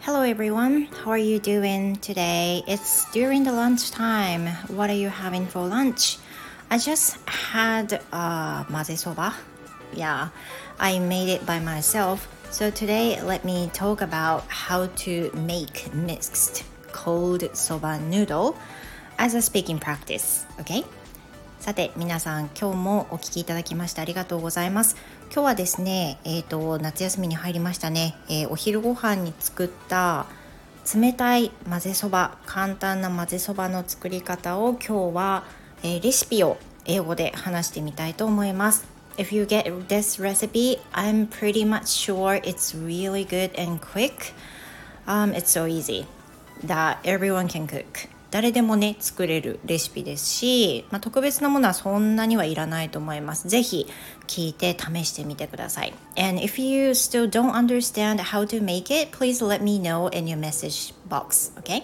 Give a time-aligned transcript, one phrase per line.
[0.00, 2.62] Hello everyone, how are you doing today?
[2.66, 4.46] It's during the lunch time.
[4.68, 6.16] What are you having for lunch?
[6.70, 9.34] I just had uh, maze soba.
[9.92, 10.30] Yeah,
[10.78, 12.26] I made it by myself.
[12.50, 18.56] So today, let me talk about how to make mixed cold soba noodle
[19.18, 20.46] as a speaking practice.
[20.58, 20.84] Okay?
[21.60, 30.24] さて皆さん今日もお聞きいただきましてありがとうございます今日はですねえっ、ー、と夏休みに入りましたね、えー、お昼ご飯に作った
[30.94, 35.44] 冷たい混ぜそば簡単な混ぜそばの作り方を今日は、
[35.82, 36.56] えー、レシピを
[36.86, 44.32] 英語で話してみたいと思います If you get this recipe, I'm pretty much sure it's really good and quick.
[45.06, 46.06] Um, it's so easy
[46.64, 48.08] that everyone can cook.
[48.30, 53.86] 誰でもね作れるレシピですし、まあ、特別なものはそんなにはいらないと思いますぜひ
[54.26, 60.26] 聞いて試してみてください And if you still don't understand how to make it please let me know in
[60.26, 61.82] your message box okay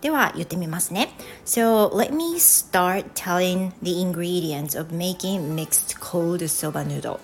[0.00, 1.08] では言ってみますね
[1.44, 7.18] So let me start telling the ingredients of making mixed cold soba noodle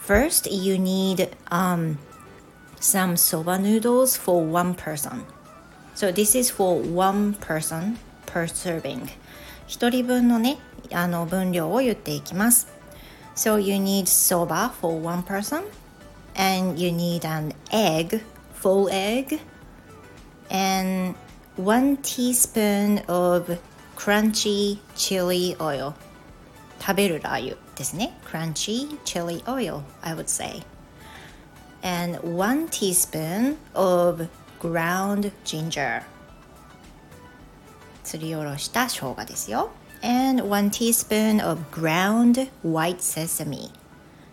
[0.00, 1.98] First you need um,
[2.80, 5.24] some soba noodles for one person
[6.01, 9.09] So this is for one person per serving.
[9.67, 10.57] 一人分のね、
[10.93, 12.67] あの分量を言っていきます。
[13.35, 15.63] So you need soba for one person
[16.35, 18.21] and you need an egg,
[18.53, 19.39] full egg,
[20.49, 21.15] and
[21.57, 23.59] one teaspoon of
[23.95, 25.93] crunchy chili oil.
[26.79, 28.17] 食べるラー油ですね。
[28.25, 30.63] crunchy chili oil, I would say.
[31.83, 34.27] And one teaspoon of
[34.62, 36.02] ground ginger
[38.04, 39.70] すりおろした生姜ですよ
[40.02, 43.70] and one teaspoon of ground white sesame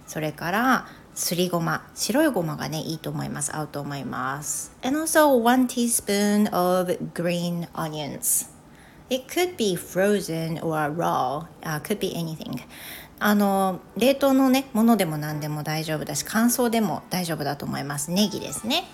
[0.06, 8.50] それからすりごま白いごまがねいいと思います合うと思います and also one teaspoon of green onions
[9.12, 12.62] It could be frozen or raw、uh, could be anything
[13.20, 18.86] あの冷凍のねものでも何でも大丈夫だし乾燥でも大丈夫だと思いますネギですね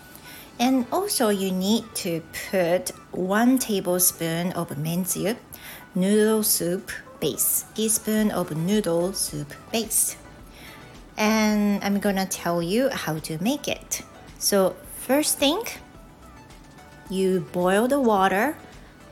[0.59, 5.37] And also you need to put one tablespoon of mentsu
[5.95, 10.17] noodle soup base, teaspoon of noodle soup base.
[11.17, 14.03] And I'm gonna tell you how to make it.
[14.39, 15.63] So first thing,
[17.09, 18.57] you boil the water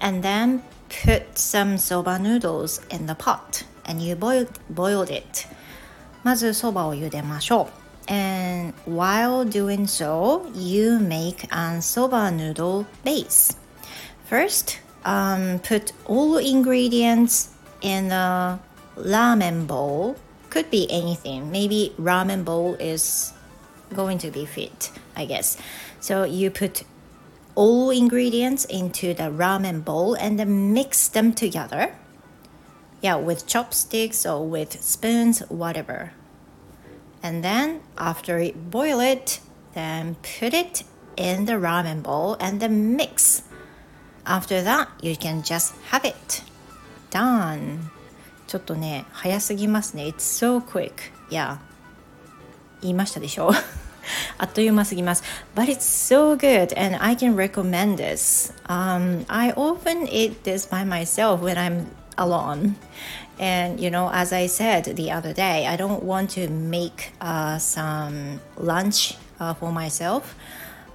[0.01, 0.63] and then
[1.05, 5.47] put some soba noodles in the pot and you boil, boiled it.
[6.25, 7.82] まずそばを茹でましょう。
[8.08, 13.56] And while doing so, you make an soba noodle base.
[14.26, 17.50] First, um, put all ingredients
[17.82, 18.60] in a
[18.98, 20.18] ramen bowl.
[20.50, 21.52] Could be anything.
[21.52, 23.34] Maybe ramen bowl is
[23.94, 25.58] going to be fit, I guess.
[26.00, 26.84] So you put
[27.56, 31.96] all ingredients into the ramen bowl and then mix them together.
[33.02, 36.14] Yeah, with chopsticks or with spoons, whatever
[37.23, 39.41] and then after it boil it
[39.75, 40.85] then put it
[41.17, 43.43] in the ramen bowl and then mix
[44.25, 46.43] after that you can just have it
[47.11, 47.91] done
[48.47, 51.59] ちょっとね早すぎますね It's so quick yeah
[52.81, 53.51] 言いましたでしょ
[54.39, 55.23] あっという間すぎます
[55.55, 60.85] But it's so good and I can recommend this um, I often eat this by
[60.85, 61.87] myself when I'm
[62.18, 62.76] alone
[63.40, 67.58] and you know, as I said the other day, I don't want to make uh,
[67.58, 70.36] some lunch uh, for myself.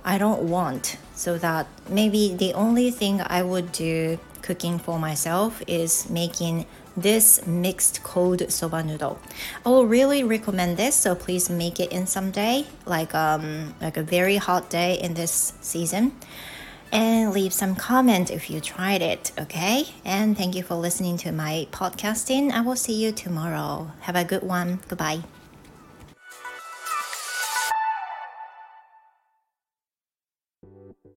[0.04, 5.62] I don't want so that maybe the only thing I would do cooking for myself
[5.66, 6.64] is making
[6.96, 9.20] this mixed cold soba noodle.
[9.66, 13.96] I will really recommend this, so please make it in some day, like um like
[13.96, 16.12] a very hot day in this season
[16.92, 19.84] and leave some comment if you tried it, okay?
[20.04, 22.50] And thank you for listening to my podcasting.
[22.50, 23.92] I will see you tomorrow.
[24.00, 24.80] Have a good one.
[24.88, 25.22] Goodbye.